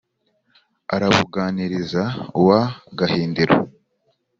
[0.93, 2.03] arabúganiriza
[2.39, 2.61] uwa
[2.97, 3.55] gahindiro